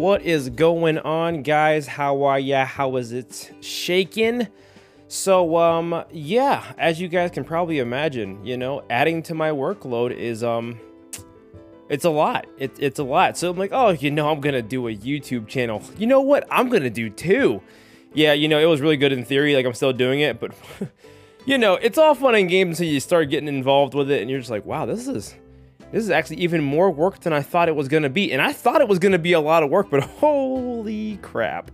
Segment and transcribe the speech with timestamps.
[0.00, 1.86] What is going on, guys?
[1.86, 2.64] How are ya?
[2.64, 4.48] How is it shaking?
[5.08, 10.16] So, um, yeah, as you guys can probably imagine, you know, adding to my workload
[10.16, 10.80] is, um,
[11.90, 12.46] it's a lot.
[12.56, 13.36] It, it's a lot.
[13.36, 15.82] So I'm like, oh, you know, I'm gonna do a YouTube channel.
[15.98, 16.48] You know what?
[16.50, 17.60] I'm gonna do too.
[18.14, 19.54] Yeah, you know, it was really good in theory.
[19.54, 20.52] Like I'm still doing it, but
[21.44, 24.30] you know, it's all fun and games until you start getting involved with it, and
[24.30, 25.34] you're just like, wow, this is
[25.92, 28.32] this is actually even more work than I thought it was gonna be.
[28.32, 31.70] And I thought it was gonna be a lot of work, but holy crap.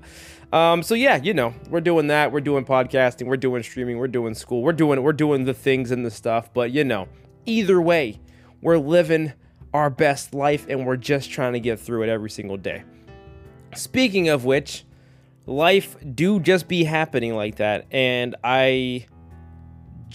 [0.52, 2.32] Um, so yeah, you know, we're doing that.
[2.32, 3.26] We're doing podcasting.
[3.26, 3.98] We're doing streaming.
[3.98, 4.62] We're doing school.
[4.62, 6.52] We're doing we're doing the things and the stuff.
[6.54, 7.08] But you know,
[7.44, 8.20] either way,
[8.60, 9.32] we're living
[9.74, 12.84] our best life, and we're just trying to get through it every single day.
[13.74, 14.84] Speaking of which,
[15.44, 19.06] life do just be happening like that, and I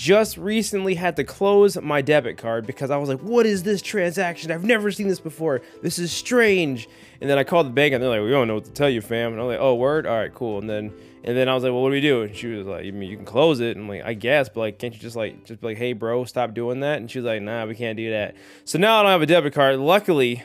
[0.01, 3.83] just recently had to close my debit card because I was like, what is this
[3.83, 4.49] transaction?
[4.49, 5.61] I've never seen this before.
[5.83, 6.89] This is strange.
[7.21, 8.89] And then I called the bank and they're like, we don't know what to tell
[8.89, 9.33] you, fam.
[9.33, 10.07] And I'm like, oh, word?
[10.07, 10.57] All right, cool.
[10.57, 10.91] And then
[11.23, 12.23] and then I was like, well, what do we do?
[12.23, 13.77] And she was like, you mean you can close it?
[13.77, 15.93] And I'm like, I guess, but like, can't you just like just be like, hey,
[15.93, 16.97] bro, stop doing that?
[16.97, 18.35] And she was like, nah, we can't do that.
[18.65, 19.77] So now I don't have a debit card.
[19.77, 20.41] Luckily,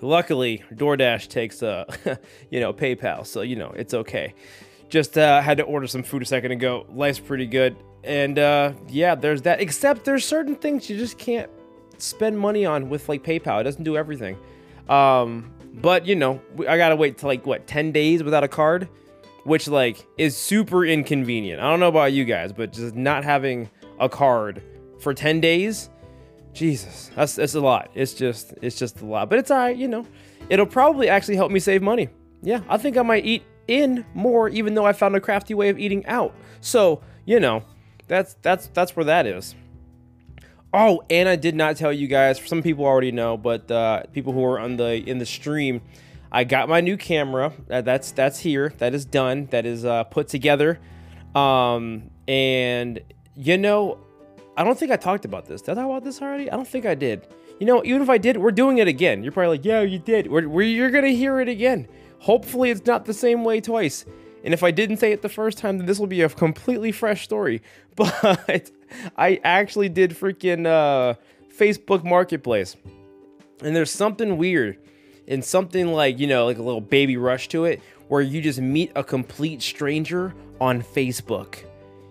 [0.00, 1.84] luckily, DoorDash takes uh,
[2.50, 4.34] you know, PayPal, so you know it's okay.
[4.88, 6.86] Just uh, had to order some food a second ago.
[6.88, 9.60] Life's pretty good and uh, yeah, there's that.
[9.60, 11.50] Except there's certain things you just can't
[11.98, 13.60] spend money on with like PayPal.
[13.60, 14.36] It doesn't do everything.
[14.88, 18.88] Um, but you know, I gotta wait to like what 10 days without a card,
[19.44, 21.60] which like is super inconvenient.
[21.60, 23.68] I don't know about you guys, but just not having
[24.00, 24.62] a card
[25.00, 25.90] for 10 days,
[26.52, 27.90] Jesus, that's that's a lot.
[27.94, 29.28] It's just it's just a lot.
[29.30, 30.06] But it's alright, you know.
[30.48, 32.08] It'll probably actually help me save money.
[32.42, 35.68] Yeah, I think I might eat in more, even though I found a crafty way
[35.68, 36.34] of eating out.
[36.60, 37.62] So you know
[38.08, 39.54] that's that's that's where that is.
[40.72, 42.40] Oh, and I did not tell you guys.
[42.44, 45.80] Some people already know, but uh, people who are on the in the stream,
[46.30, 47.52] I got my new camera.
[47.68, 48.74] That's that's here.
[48.78, 49.46] That is done.
[49.46, 50.78] That is uh, put together.
[51.34, 53.00] Um, and
[53.34, 53.98] you know,
[54.56, 55.62] I don't think I talked about this.
[55.62, 56.50] Did I talk about this already?
[56.50, 57.26] I don't think I did.
[57.60, 59.22] You know, even if I did, we're doing it again.
[59.22, 60.30] You're probably like, yeah, you did.
[60.30, 61.88] We're, we're, you're gonna hear it again.
[62.20, 64.04] Hopefully, it's not the same way twice.
[64.48, 66.90] And if I didn't say it the first time, then this will be a completely
[66.90, 67.60] fresh story.
[67.96, 68.70] But
[69.14, 71.16] I actually did freaking uh,
[71.54, 72.74] Facebook Marketplace.
[73.62, 74.78] And there's something weird
[75.26, 78.58] and something like, you know, like a little baby rush to it where you just
[78.58, 81.56] meet a complete stranger on Facebook.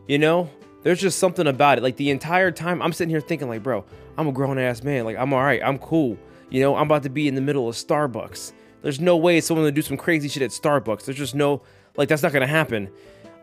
[0.08, 0.48] You know?
[0.84, 1.84] There's just something about it.
[1.84, 3.84] Like the entire time I'm sitting here thinking like, bro,
[4.16, 5.06] I'm a grown ass man.
[5.06, 5.64] Like I'm all right.
[5.64, 6.20] I'm cool.
[6.52, 8.52] You know, I'm about to be in the middle of Starbucks.
[8.84, 11.06] There's no way someone to do some crazy shit at Starbucks.
[11.06, 11.64] There's just no
[11.98, 12.90] like that's not gonna happen.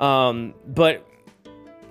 [0.01, 1.07] Um, but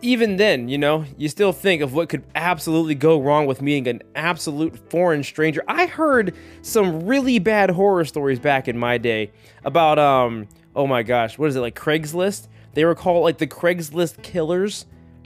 [0.01, 3.87] even then, you know, you still think of what could absolutely go wrong with meeting
[3.87, 5.63] an absolute foreign stranger.
[5.67, 9.31] I heard some really bad horror stories back in my day
[9.63, 12.47] about um oh my gosh, what is it like Craigslist?
[12.73, 14.85] They were called like the Craigslist killers.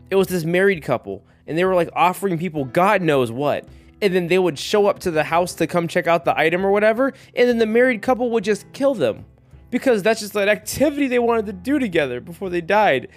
[0.09, 3.65] It was this married couple and they were like offering people God knows what.
[3.99, 6.63] And then they would show up to the house to come check out the item
[6.63, 9.25] or whatever, and then the married couple would just kill them
[9.69, 13.09] because that's just an activity they wanted to do together before they died.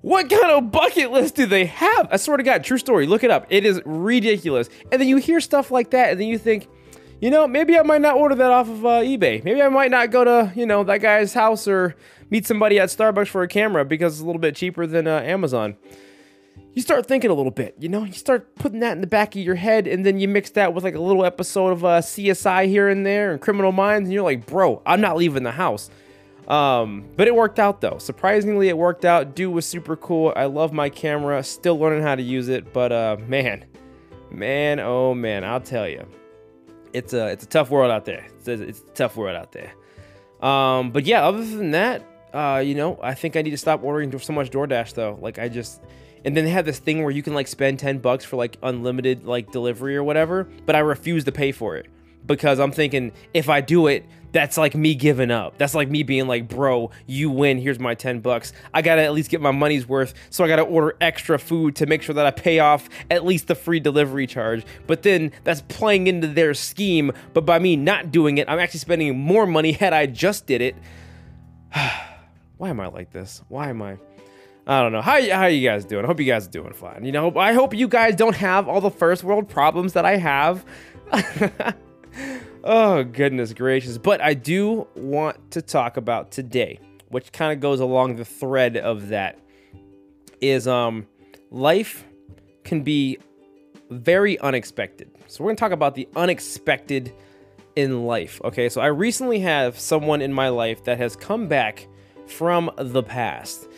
[0.00, 2.08] What kind of bucket list do they have?
[2.10, 3.06] I swear to God, true story.
[3.06, 3.46] Look it up.
[3.48, 4.68] It is ridiculous.
[4.92, 6.68] And then you hear stuff like that, and then you think,
[7.20, 9.42] you know, maybe I might not order that off of uh, eBay.
[9.42, 11.96] Maybe I might not go to, you know, that guy's house or
[12.28, 15.20] meet somebody at Starbucks for a camera because it's a little bit cheaper than uh,
[15.20, 15.76] Amazon
[16.74, 19.36] you start thinking a little bit, you know, you start putting that in the back
[19.36, 22.00] of your head, and then you mix that with like a little episode of uh,
[22.00, 25.52] CSI here and there and Criminal Minds, and you're like, bro, I'm not leaving the
[25.52, 25.88] house.
[26.48, 27.98] Um, but it worked out though.
[27.98, 29.34] Surprisingly, it worked out.
[29.34, 30.32] Dude was super cool.
[30.36, 31.42] I love my camera.
[31.42, 33.64] Still learning how to use it, but uh, man,
[34.30, 36.06] man, oh man, I'll tell you,
[36.92, 38.26] it's a it's a tough world out there.
[38.38, 39.72] It's a, it's a tough world out there.
[40.46, 42.02] Um, but yeah, other than that,
[42.34, 45.16] uh, you know, I think I need to stop ordering so much DoorDash though.
[45.20, 45.80] Like I just
[46.24, 48.56] and then they have this thing where you can like spend 10 bucks for like
[48.62, 51.86] unlimited like delivery or whatever, but I refuse to pay for it
[52.26, 55.58] because I'm thinking if I do it, that's like me giving up.
[55.58, 57.58] That's like me being like, bro, you win.
[57.58, 58.52] Here's my 10 bucks.
[58.72, 60.12] I gotta at least get my money's worth.
[60.30, 63.46] So I gotta order extra food to make sure that I pay off at least
[63.46, 64.64] the free delivery charge.
[64.88, 67.12] But then that's playing into their scheme.
[67.32, 70.62] But by me not doing it, I'm actually spending more money had I just did
[70.62, 70.74] it.
[72.56, 73.42] Why am I like this?
[73.48, 73.98] Why am I?
[74.66, 75.02] I don't know.
[75.02, 76.04] How, how you guys doing?
[76.04, 77.04] I hope you guys are doing fine.
[77.04, 80.16] You know, I hope you guys don't have all the first world problems that I
[80.16, 80.64] have.
[82.64, 83.98] oh, goodness gracious.
[83.98, 88.78] But I do want to talk about today, which kind of goes along the thread
[88.78, 89.38] of that,
[90.40, 91.06] is um
[91.50, 92.04] life
[92.64, 93.18] can be
[93.90, 95.10] very unexpected.
[95.26, 97.12] So we're going to talk about the unexpected
[97.76, 98.40] in life.
[98.44, 101.86] Okay, so I recently have someone in my life that has come back
[102.26, 103.68] from the past.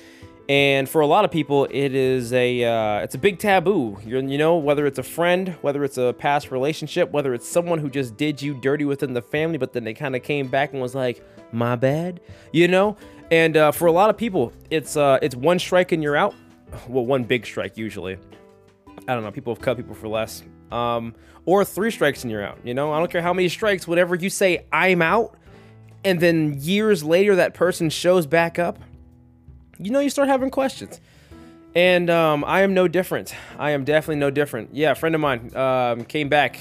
[0.48, 3.98] And for a lot of people, it is a uh, it's a big taboo.
[4.04, 7.80] You're, you know, whether it's a friend, whether it's a past relationship, whether it's someone
[7.80, 10.72] who just did you dirty within the family, but then they kind of came back
[10.72, 12.20] and was like, "My bad,"
[12.52, 12.96] you know.
[13.32, 16.34] And uh, for a lot of people, it's uh, it's one strike and you're out.
[16.88, 18.16] Well, one big strike usually.
[19.08, 19.32] I don't know.
[19.32, 20.44] People have cut people for less.
[20.70, 21.14] Um,
[21.44, 22.58] or three strikes and you're out.
[22.64, 23.86] You know, I don't care how many strikes.
[23.86, 25.36] Whatever you say, I'm out,
[26.04, 28.78] and then years later that person shows back up
[29.78, 31.00] you know, you start having questions.
[31.74, 33.34] And um, I am no different.
[33.58, 34.74] I am definitely no different.
[34.74, 36.60] Yeah, a friend of mine um, came back,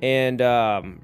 [0.00, 1.02] and um,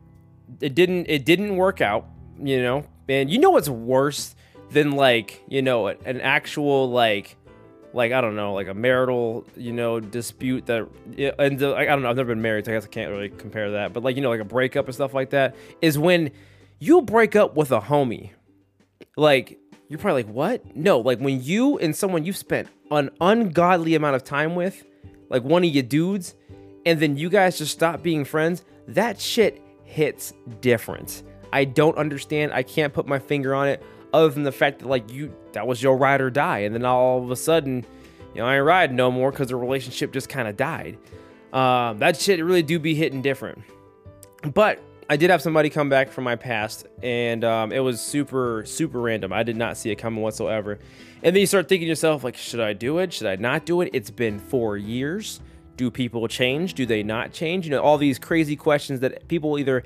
[0.60, 2.06] it didn't it didn't work out.
[2.42, 4.34] You know, and you know what's worse
[4.70, 7.36] than like you know an actual like
[7.92, 10.88] like I don't know like a marital you know dispute that
[11.38, 13.30] and the, I don't know I've never been married so I guess I can't really
[13.30, 16.30] compare that but like you know like a breakup and stuff like that is when
[16.78, 18.30] you break up with a homie
[19.16, 19.57] like
[19.88, 20.76] you're probably like, what?
[20.76, 24.84] No, like when you and someone you've spent an ungodly amount of time with,
[25.30, 26.34] like one of your dudes,
[26.86, 31.22] and then you guys just stop being friends, that shit hits different.
[31.52, 32.52] I don't understand.
[32.52, 33.82] I can't put my finger on it
[34.12, 36.60] other than the fact that like you that was your ride or die.
[36.60, 37.84] And then all of a sudden,
[38.34, 40.98] you know, I ain't riding no more because the relationship just kind of died.
[41.52, 43.62] Um, that shit really do be hitting different.
[44.54, 48.62] But I did have somebody come back from my past, and um, it was super,
[48.66, 49.32] super random.
[49.32, 50.78] I did not see it coming whatsoever.
[51.22, 53.14] And then you start thinking yourself, like, should I do it?
[53.14, 53.88] Should I not do it?
[53.94, 55.40] It's been four years.
[55.78, 56.74] Do people change?
[56.74, 57.64] Do they not change?
[57.64, 59.82] You know, all these crazy questions that people either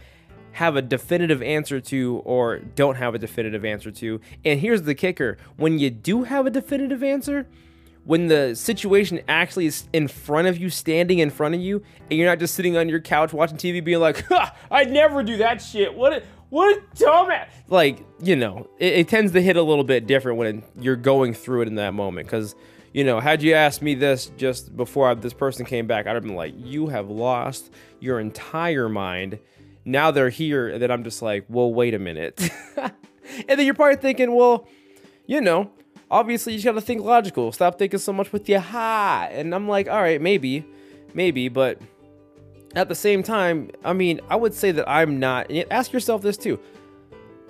[0.52, 4.20] have a definitive answer to or don't have a definitive answer to.
[4.44, 7.46] And here's the kicker when you do have a definitive answer,
[8.04, 12.18] when the situation actually is in front of you, standing in front of you, and
[12.18, 15.36] you're not just sitting on your couch watching TV being like, ha, I'd never do
[15.38, 15.94] that shit.
[15.94, 17.48] What a, what a dumbass.
[17.68, 21.32] Like, you know, it, it tends to hit a little bit different when you're going
[21.34, 22.26] through it in that moment.
[22.26, 22.56] Because,
[22.92, 26.14] you know, had you asked me this just before I, this person came back, I'd
[26.14, 27.70] have been like, you have lost
[28.00, 29.38] your entire mind.
[29.84, 32.50] Now they're here, and then I'm just like, well, wait a minute.
[32.76, 32.92] and
[33.48, 34.68] then you're probably thinking, well,
[35.26, 35.70] you know,
[36.12, 37.50] obviously you just gotta think logical.
[37.50, 39.28] Stop thinking so much with your ha.
[39.32, 40.64] And I'm like, all right, maybe,
[41.14, 41.80] maybe, but
[42.76, 45.50] at the same time, I mean, I would say that I'm not.
[45.50, 46.60] And ask yourself this too: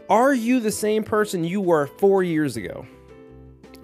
[0.09, 2.87] Are you the same person you were four years ago?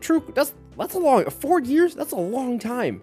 [0.01, 0.23] True.
[0.35, 1.95] That's that's a long four years.
[1.95, 3.03] That's a long time.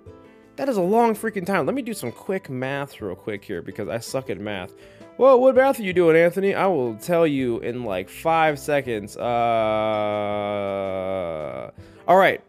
[0.55, 1.65] That is a long freaking time.
[1.65, 4.73] Let me do some quick math real quick here because I suck at math.
[5.17, 6.53] Well, what math are you doing, Anthony?
[6.53, 9.15] I will tell you in like five seconds.
[9.15, 9.21] Uh,
[12.05, 12.43] all right.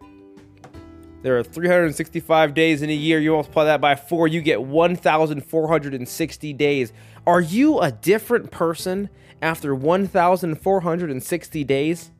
[1.22, 3.20] There are 365 days in a year.
[3.20, 6.92] You multiply that by four, you get 1,460 days.
[7.24, 9.10] Are you a different person
[9.40, 12.10] after 1,460 days?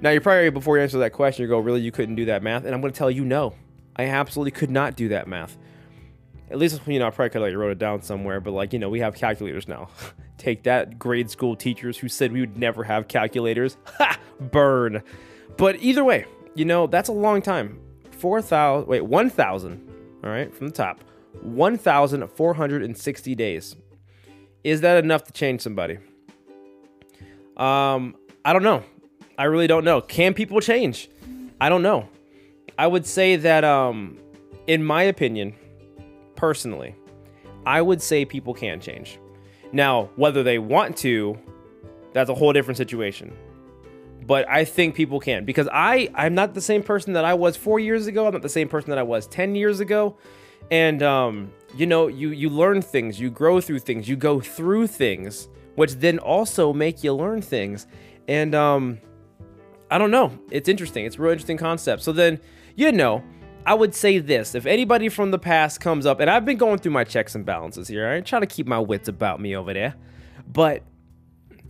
[0.00, 2.42] Now, you're probably before you answer that question, you go, really, you couldn't do that
[2.42, 2.64] math?
[2.64, 3.54] And I'm going to tell you, no,
[3.94, 5.58] I absolutely could not do that math
[6.50, 8.78] at least you know I probably could like wrote it down somewhere, but like you
[8.78, 9.88] know we have calculators now.
[10.38, 13.76] Take that, grade school teachers who said we would never have calculators.
[13.98, 14.18] Ha!
[14.40, 15.02] Burn.
[15.58, 16.24] But either way,
[16.54, 17.78] you know that's a long time.
[18.10, 18.88] Four thousand.
[18.88, 19.86] Wait, one thousand.
[20.24, 21.00] All right, from the top.
[21.42, 23.76] One thousand four hundred and sixty days.
[24.64, 25.98] Is that enough to change somebody?
[27.56, 28.82] Um, I don't know.
[29.38, 30.00] I really don't know.
[30.00, 31.08] Can people change?
[31.60, 32.08] I don't know.
[32.78, 34.18] I would say that um,
[34.66, 35.54] in my opinion
[36.40, 36.96] personally,
[37.66, 39.18] I would say people can change.
[39.72, 41.38] Now, whether they want to,
[42.14, 43.36] that's a whole different situation.
[44.26, 47.56] But I think people can because I I'm not the same person that I was
[47.56, 48.26] 4 years ago.
[48.26, 50.16] I'm not the same person that I was 10 years ago.
[50.70, 54.86] And um, you know, you you learn things, you grow through things, you go through
[54.86, 57.86] things, which then also make you learn things.
[58.28, 58.98] And um
[59.90, 60.32] I don't know.
[60.50, 61.04] It's interesting.
[61.04, 62.02] It's a real interesting concept.
[62.02, 62.40] So then,
[62.76, 63.22] you know,
[63.66, 66.78] I would say this if anybody from the past comes up, and I've been going
[66.78, 69.54] through my checks and balances here, I ain't trying to keep my wits about me
[69.54, 69.94] over there,
[70.46, 70.82] but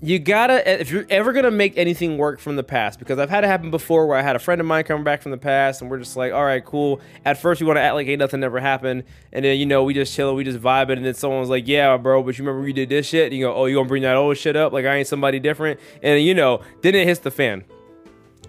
[0.03, 3.45] you gotta, if you're ever gonna make anything work from the past, because I've had
[3.45, 5.83] it happen before where I had a friend of mine coming back from the past,
[5.83, 7.01] and we're just like, all right, cool.
[7.27, 9.93] At first, we wanna act like ain't nothing ever happened, and then, you know, we
[9.93, 12.67] just chilling, we just vibing, and then someone was like, yeah, bro, but you remember
[12.67, 13.27] you did this shit?
[13.27, 14.73] And you go, oh, you gonna bring that old shit up?
[14.73, 15.79] Like, I ain't somebody different?
[16.03, 17.65] And, you know, then it hits the fan.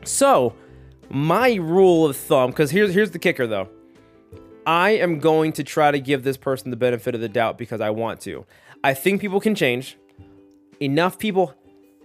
[0.06, 0.56] So,
[1.12, 3.70] my rule of thumb, because here's here's the kicker though.
[4.65, 7.82] I am going to try to give this person the benefit of the doubt because
[7.82, 8.46] I want to.
[8.84, 9.98] I think people can change.
[10.80, 11.53] Enough people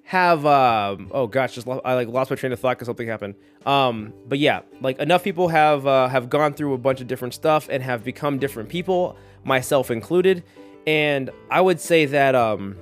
[0.05, 3.35] have um oh gosh, just I like lost my train of thought because something happened.
[3.65, 7.35] Um, but yeah, like enough people have uh, have gone through a bunch of different
[7.35, 10.45] stuff and have become different people, myself included.
[10.87, 12.77] And I would say that um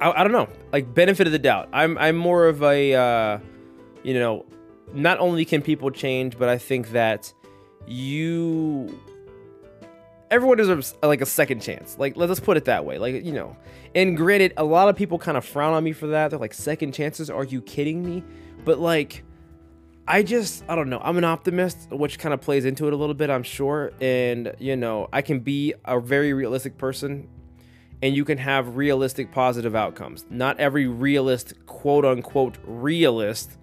[0.00, 1.68] I, I don't know, like benefit of the doubt.
[1.72, 3.38] I'm I'm more of a, uh,
[4.02, 4.46] you know,
[4.92, 7.32] not only can people change, but I think that
[7.86, 8.98] you
[10.32, 11.96] everyone deserves like a second chance.
[11.98, 12.98] Like let's put it that way.
[12.98, 13.56] Like you know,
[13.94, 16.30] and granted, a lot of people kind of frown on me for that.
[16.30, 17.30] They're like, second chances?
[17.30, 18.24] Are you kidding me?
[18.64, 19.24] But like,
[20.08, 21.00] I just I don't know.
[21.04, 23.92] I'm an optimist, which kind of plays into it a little bit, I'm sure.
[24.00, 27.28] And you know, I can be a very realistic person.
[28.00, 30.26] And you can have realistic positive outcomes.
[30.28, 33.58] Not every realist, quote unquote, realist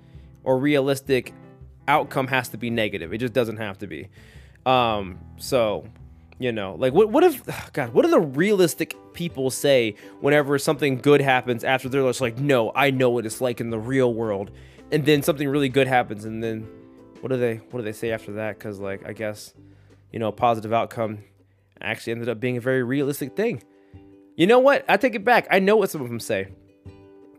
[0.50, 1.32] or realistic
[1.88, 3.14] outcome has to be negative.
[3.14, 4.10] It just doesn't have to be.
[4.66, 5.86] Um, so
[6.40, 10.98] you know, like what what if God, what do the realistic people say whenever something
[10.98, 14.12] good happens after they're just like, no, I know what it's like in the real
[14.12, 14.50] world,
[14.92, 16.68] and then something really good happens, and then
[17.22, 18.58] what do they what do they say after that?
[18.58, 19.54] Because like I guess,
[20.12, 21.20] you know, a positive outcome
[21.80, 23.62] actually ended up being a very realistic thing.
[24.36, 24.84] You know what?
[24.90, 25.48] I take it back.
[25.52, 26.48] I know what some of them say.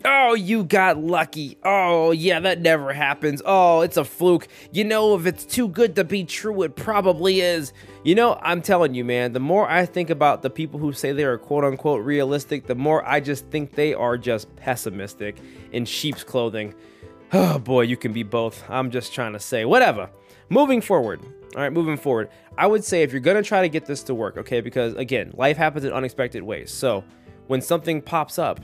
[0.04, 1.58] Oh, you got lucky.
[1.62, 3.42] Oh, yeah, that never happens.
[3.44, 4.48] Oh, it's a fluke.
[4.72, 7.74] You know, if it's too good to be true, it probably is.
[8.02, 11.12] You know, I'm telling you, man, the more I think about the people who say
[11.12, 15.36] they are quote unquote realistic, the more I just think they are just pessimistic
[15.72, 16.74] in sheep's clothing.
[17.32, 18.64] Oh, boy, you can be both.
[18.68, 20.10] I'm just trying to say, whatever.
[20.48, 21.20] Moving forward.
[21.54, 22.28] All right, moving forward.
[22.58, 24.94] I would say if you're going to try to get this to work, okay, because
[24.94, 26.72] again, life happens in unexpected ways.
[26.72, 27.04] So
[27.46, 28.58] when something pops up,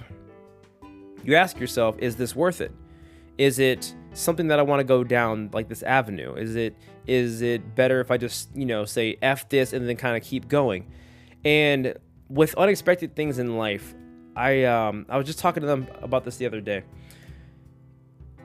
[1.27, 2.73] you ask yourself, is this worth it?
[3.39, 6.35] Is it something that I want to go down like this avenue?
[6.35, 9.97] Is it is it better if I just, you know, say F this and then
[9.97, 10.91] kind of keep going?
[11.45, 11.95] And
[12.29, 13.95] with unexpected things in life,
[14.35, 16.83] I um I was just talking to them about this the other day.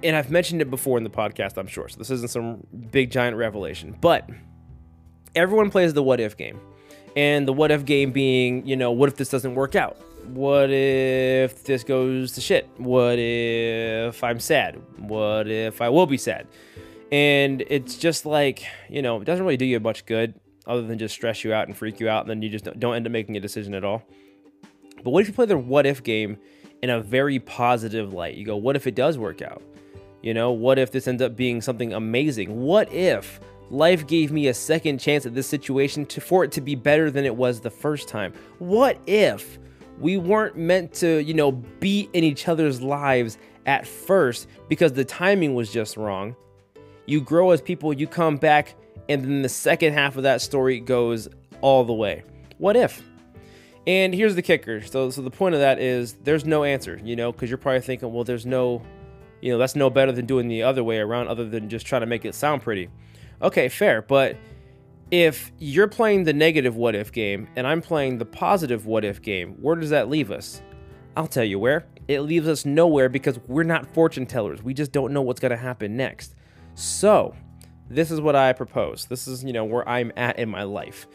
[0.04, 1.88] And I've mentioned it before in the podcast, I'm sure.
[1.88, 3.96] So this isn't some big giant revelation.
[4.02, 4.30] But
[5.36, 6.60] everyone plays the what if game.
[7.16, 9.98] And the what if game being, you know, what if this doesn't work out?
[10.34, 12.70] What if this goes to shit?
[12.78, 14.80] What if I'm sad?
[14.98, 16.48] What if I will be sad?
[17.12, 20.34] And it's just like, you know, it doesn't really do you much good
[20.66, 22.96] other than just stress you out and freak you out, and then you just don't
[22.96, 24.04] end up making a decision at all.
[25.04, 26.38] But what if you play the what if game
[26.82, 28.36] in a very positive light?
[28.36, 29.62] You go, what if it does work out?
[30.22, 32.62] You know, what if this ends up being something amazing?
[32.62, 36.62] What if life gave me a second chance at this situation to, for it to
[36.62, 38.32] be better than it was the first time?
[38.60, 39.60] What if
[40.00, 45.06] we weren't meant to, you know, be in each other's lives at first because the
[45.06, 46.36] timing was just wrong.
[47.06, 48.76] You grow as people, you come back,
[49.10, 51.28] and then the second half of that story goes
[51.62, 52.24] all the way.
[52.58, 53.04] What if?
[53.88, 54.82] And here's the kicker.
[54.82, 57.82] So, so the point of that is there's no answer, you know, because you're probably
[57.82, 58.82] thinking, well, there's no,
[59.42, 62.02] you know, that's no better than doing the other way around, other than just trying
[62.02, 62.90] to make it sound pretty.
[63.42, 64.38] Okay, fair, but
[65.12, 69.22] if you're playing the negative what if game and I'm playing the positive what if
[69.22, 70.62] game, where does that leave us?
[71.18, 71.86] I'll tell you where.
[72.08, 74.64] It leaves us nowhere because we're not fortune tellers.
[74.64, 76.36] We just don't know what's going to happen next.
[76.76, 77.36] So,
[77.90, 79.06] this is what I propose.
[79.06, 81.08] This is, you know, where I'm at in my life.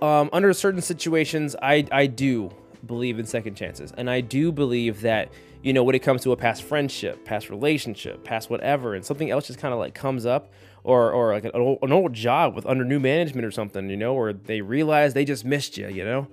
[0.00, 2.50] Um, under certain situations, I, I do
[2.86, 3.92] believe in second chances.
[3.96, 7.50] And I do believe that, you know, when it comes to a past friendship, past
[7.50, 10.52] relationship, past whatever, and something else just kind of like comes up,
[10.84, 13.96] or or like an old, an old job with under new management or something, you
[13.96, 16.26] know, or they realize they just missed you, you know,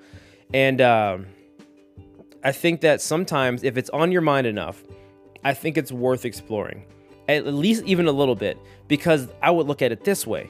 [0.54, 1.28] and um,
[2.44, 4.84] I think that sometimes if it's on your mind enough,
[5.44, 6.86] I think it's worth exploring,
[7.28, 10.50] at least even a little bit, because I would look at it this way: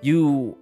[0.00, 0.56] you,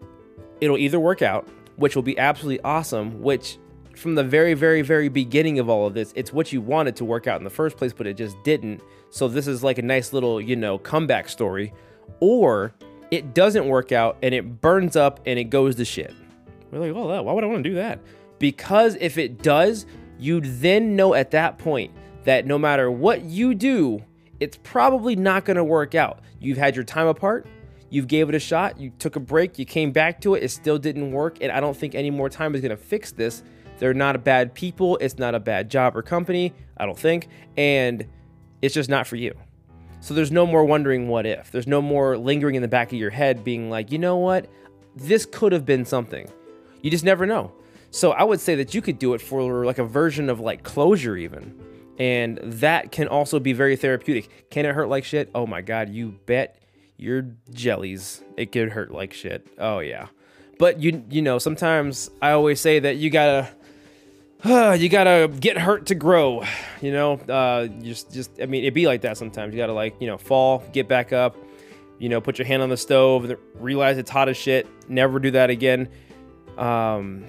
[0.60, 3.58] it'll either work out, which will be absolutely awesome, which
[3.94, 7.04] from the very, very, very beginning of all of this, it's what you wanted to
[7.04, 8.82] work out in the first place, but it just didn't.
[9.10, 11.72] So this is like a nice little, you know, comeback story
[12.20, 12.74] or
[13.10, 16.14] it doesn't work out and it burns up and it goes to shit.
[16.70, 18.00] We're like, oh, why would I want to do that?
[18.38, 19.86] Because if it does,
[20.18, 21.92] you then know at that point
[22.24, 24.02] that no matter what you do,
[24.40, 26.20] it's probably not going to work out.
[26.40, 27.46] You've had your time apart,
[27.88, 30.50] you've gave it a shot, you took a break, you came back to it, it
[30.50, 33.42] still didn't work, and I don't think any more time is going to fix this.
[33.78, 37.28] They're not a bad people, it's not a bad job or company, I don't think,
[37.56, 38.06] and
[38.60, 39.34] it's just not for you.
[40.06, 41.50] So there's no more wondering what if.
[41.50, 44.48] There's no more lingering in the back of your head being like, you know what?
[44.94, 46.30] This could have been something.
[46.80, 47.50] You just never know.
[47.90, 50.62] So I would say that you could do it for like a version of like
[50.62, 51.60] closure, even.
[51.98, 54.48] And that can also be very therapeutic.
[54.48, 55.28] Can it hurt like shit?
[55.34, 56.62] Oh my God, you bet
[56.96, 57.22] your
[57.52, 58.22] jellies.
[58.36, 59.48] It could hurt like shit.
[59.58, 60.06] Oh yeah.
[60.60, 63.48] But you you know, sometimes I always say that you gotta
[64.44, 66.44] you gotta get hurt to grow.
[66.80, 69.54] You know, uh, just just I mean, it'd be like that sometimes.
[69.54, 71.36] You gotta like you know fall, get back up.
[71.98, 74.66] You know, put your hand on the stove, realize it's hot as shit.
[74.88, 75.88] Never do that again.
[76.58, 77.24] Um,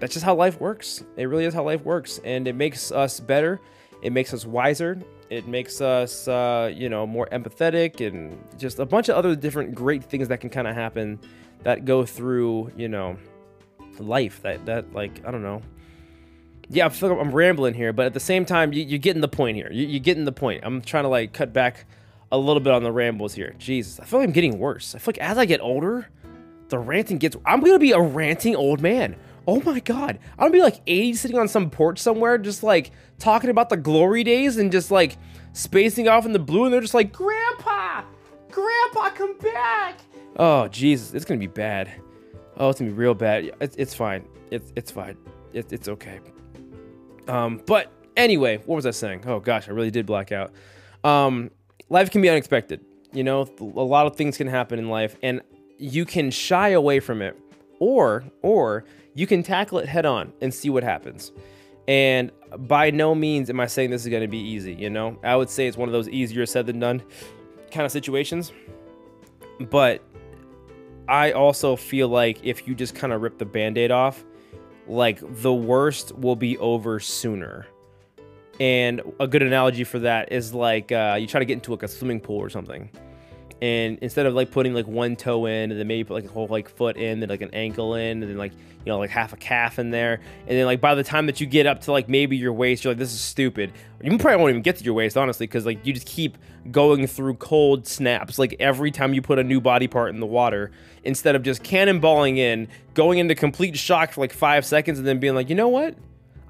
[0.00, 1.04] that's just how life works.
[1.16, 3.60] It really is how life works, and it makes us better.
[4.02, 4.98] It makes us wiser.
[5.30, 9.74] It makes us, uh, you know, more empathetic, and just a bunch of other different
[9.74, 11.20] great things that can kind of happen
[11.62, 13.16] that go through, you know,
[13.98, 14.42] life.
[14.42, 15.62] That that like I don't know.
[16.68, 19.20] Yeah, I feel like I'm rambling here, but at the same time, you, are getting
[19.20, 19.70] the point here.
[19.70, 20.60] You, you're getting the point.
[20.64, 21.86] I'm trying to like cut back
[22.30, 23.54] a little bit on the rambles here.
[23.58, 24.94] Jesus, I feel like I'm getting worse.
[24.94, 26.08] I feel like as I get older,
[26.68, 27.36] the ranting gets.
[27.44, 29.16] I'm gonna be a ranting old man.
[29.46, 32.92] Oh my god, I'm gonna be like 80 sitting on some porch somewhere, just like
[33.18, 35.18] talking about the glory days and just like
[35.52, 38.02] spacing off in the blue, and they're just like, Grandpa,
[38.50, 39.98] Grandpa, come back.
[40.36, 41.90] Oh Jesus, it's gonna be bad.
[42.56, 43.52] Oh, it's gonna be real bad.
[43.60, 44.24] It's, it's fine.
[44.50, 45.18] It's it's fine.
[45.52, 46.20] It, it's okay.
[47.28, 49.24] Um, but anyway, what was I saying?
[49.26, 50.52] Oh gosh, I really did black out.
[51.04, 51.50] Um,
[51.88, 52.84] life can be unexpected.
[53.12, 55.42] You know, a lot of things can happen in life, and
[55.78, 57.38] you can shy away from it,
[57.78, 61.32] or or you can tackle it head on and see what happens.
[61.88, 65.18] And by no means am I saying this is going to be easy, you know?
[65.22, 67.02] I would say it's one of those easier said than done
[67.70, 68.52] kind of situations.
[69.58, 70.02] But
[71.08, 74.24] I also feel like if you just kind of rip the band aid off,
[74.92, 77.66] like the worst will be over sooner.
[78.60, 81.82] And a good analogy for that is like uh, you try to get into like
[81.82, 82.90] a swimming pool or something
[83.62, 86.28] and instead of like putting like one toe in and then maybe put like a
[86.28, 89.08] whole like foot in then like an ankle in and then like you know like
[89.08, 90.14] half a calf in there
[90.48, 92.82] and then like by the time that you get up to like maybe your waist
[92.82, 93.72] you're like this is stupid.
[94.02, 96.36] You probably won't even get to your waist honestly because like you just keep
[96.72, 100.26] going through cold snaps like every time you put a new body part in the
[100.26, 100.72] water
[101.04, 105.20] instead of just cannonballing in going into complete shock for like five seconds and then
[105.20, 105.94] being like you know what?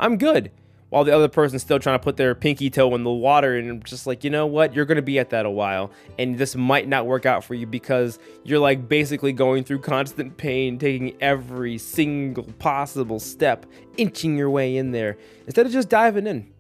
[0.01, 0.51] I'm good
[0.93, 3.83] while the other person's still trying to put their pinky toe in the water and
[3.83, 4.75] just like you know what?
[4.75, 7.67] You're gonna be at that a while and this might not work out for you
[7.67, 13.65] because you're like basically going through constant pain taking every single possible step
[13.97, 16.53] inching your way in there instead of just diving in.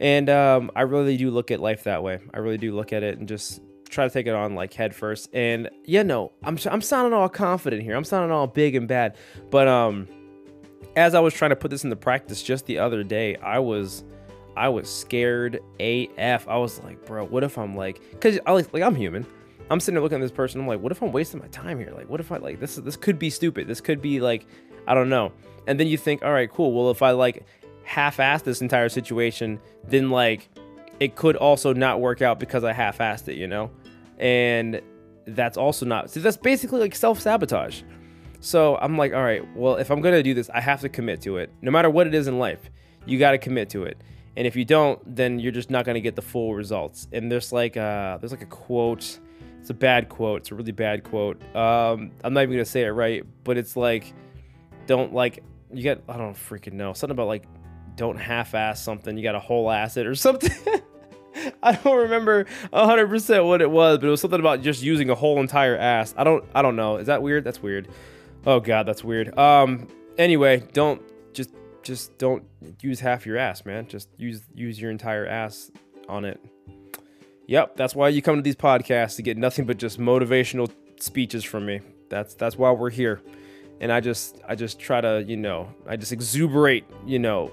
[0.00, 2.18] And um, i really do look at life that way.
[2.34, 4.96] I really do look at it and just try to take it on like head
[4.96, 5.28] first.
[5.32, 7.94] And yeah no i'm, I'm sounding all confident here.
[7.94, 9.16] I'm sounding all big and bad.
[9.48, 10.08] But um
[10.96, 14.04] as I was trying to put this into practice just the other day, I was
[14.56, 16.48] I was scared AF.
[16.48, 19.26] I was like, bro, what if I'm like cuz I like, like I'm human.
[19.70, 20.60] I'm sitting there looking at this person.
[20.60, 21.92] I'm like, what if I'm wasting my time here?
[21.92, 22.74] Like, what if I like this?
[22.74, 23.68] This could be stupid.
[23.68, 24.44] This could be like,
[24.88, 25.32] I don't know.
[25.68, 26.72] And then you think, all right, cool.
[26.72, 27.44] Well, if I like
[27.84, 30.48] half-ass this entire situation, then like
[30.98, 33.70] it could also not work out because I half-assed it, you know.
[34.18, 34.82] And
[35.26, 36.10] that's also not.
[36.10, 37.82] So that's basically like self-sabotage.
[38.40, 41.20] So I'm like, all right, well, if I'm gonna do this, I have to commit
[41.22, 41.52] to it.
[41.62, 42.70] No matter what it is in life,
[43.06, 43.98] you got to commit to it.
[44.36, 47.06] And if you don't, then you're just not gonna get the full results.
[47.12, 49.18] And there's like a, there's like a quote.
[49.60, 50.40] It's a bad quote.
[50.40, 51.42] It's a really bad quote.
[51.54, 54.12] Um, I'm not even gonna say it right, but it's like,
[54.86, 57.44] don't like you got I don't freaking know something about like,
[57.96, 59.16] don't half-ass something.
[59.16, 60.50] You got a whole ass it or something.
[61.62, 65.14] I don't remember 100% what it was, but it was something about just using a
[65.14, 66.14] whole entire ass.
[66.16, 66.96] I don't I don't know.
[66.96, 67.44] Is that weird?
[67.44, 67.88] That's weird.
[68.46, 69.36] Oh god, that's weird.
[69.38, 71.50] Um anyway, don't just
[71.82, 72.44] just don't
[72.80, 73.86] use half your ass, man.
[73.86, 75.70] Just use use your entire ass
[76.08, 76.40] on it.
[77.46, 81.44] Yep, that's why you come to these podcasts to get nothing but just motivational speeches
[81.44, 81.80] from me.
[82.08, 83.20] That's that's why we're here.
[83.80, 87.50] And I just I just try to, you know, I just exuberate, you know,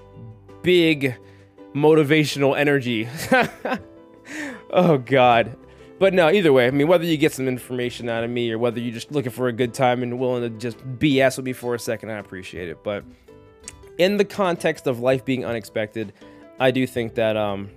[0.62, 1.16] big
[1.74, 3.08] motivational energy.
[4.70, 5.56] oh god.
[5.98, 8.58] But no, either way, I mean, whether you get some information out of me or
[8.58, 11.52] whether you're just looking for a good time and willing to just BS with me
[11.52, 12.84] for a second, I appreciate it.
[12.84, 13.04] But
[13.98, 16.12] in the context of life being unexpected,
[16.60, 17.70] I do think that um,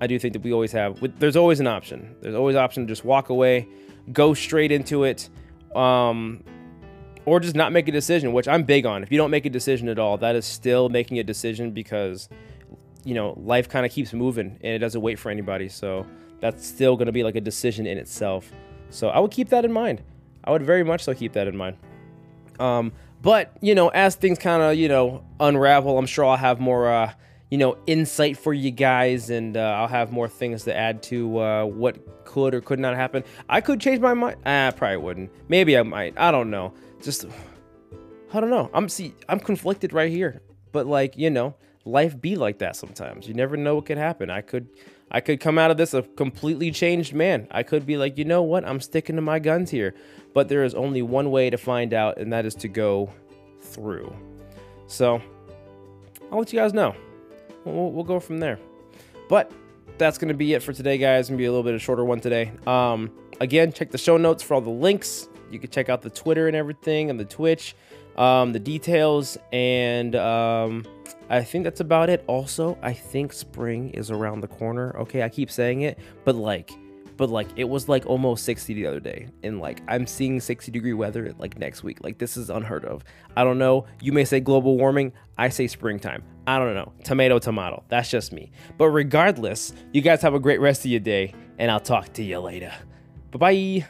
[0.00, 0.98] I do think that we always have.
[1.18, 2.16] There's always an option.
[2.22, 3.68] There's always an option to just walk away,
[4.10, 5.28] go straight into it,
[5.76, 6.42] um,
[7.26, 8.32] or just not make a decision.
[8.32, 9.02] Which I'm big on.
[9.02, 12.30] If you don't make a decision at all, that is still making a decision because
[13.04, 15.68] you know life kind of keeps moving and it doesn't wait for anybody.
[15.68, 16.06] So
[16.44, 18.52] that's still going to be like a decision in itself.
[18.90, 20.02] So I would keep that in mind.
[20.44, 21.78] I would very much so keep that in mind.
[22.60, 26.60] Um, but you know, as things kind of you know unravel, I'm sure I'll have
[26.60, 27.14] more uh,
[27.48, 31.38] you know insight for you guys, and uh, I'll have more things to add to
[31.38, 33.24] uh, what could or could not happen.
[33.48, 34.36] I could change my mind.
[34.44, 35.30] Ah, I probably wouldn't.
[35.48, 36.12] Maybe I might.
[36.18, 36.74] I don't know.
[37.02, 37.24] Just
[38.34, 38.68] I don't know.
[38.74, 39.14] I'm see.
[39.30, 40.42] I'm conflicted right here.
[40.72, 41.54] But like you know,
[41.86, 43.26] life be like that sometimes.
[43.26, 44.28] You never know what could happen.
[44.28, 44.68] I could
[45.14, 47.46] I could come out of this a completely changed man.
[47.52, 48.66] I could be like, you know what?
[48.66, 49.94] I'm sticking to my guns here.
[50.32, 53.12] But there is only one way to find out, and that is to go
[53.60, 54.12] through.
[54.88, 55.22] So
[56.32, 56.96] I'll let you guys know.
[57.64, 58.58] We'll, we'll go from there.
[59.28, 59.52] But
[59.98, 61.20] that's going to be it for today, guys.
[61.20, 62.50] It's going to be a little bit of shorter one today.
[62.66, 66.10] Um, again, check the show notes for all the links You can check out the
[66.10, 67.74] Twitter and everything and the Twitch,
[68.16, 70.84] um, the details, and um,
[71.30, 72.24] I think that's about it.
[72.26, 74.96] Also, I think spring is around the corner.
[75.00, 76.72] Okay, I keep saying it, but like
[77.16, 80.70] but like it was like almost 60 the other day and like i'm seeing 60
[80.72, 82.02] degree weather like next week.
[82.02, 83.04] Like this is unheard of.
[83.36, 83.86] I don't know.
[84.00, 85.12] You may say global warming.
[85.38, 86.22] I say springtime.
[86.46, 86.92] I don't know.
[87.04, 87.84] Tomato tomato.
[87.88, 88.50] That's just me.
[88.78, 92.22] But regardless you guys have a great rest of your day and i'll talk to
[92.22, 92.72] you later.
[93.30, 93.88] Bye bye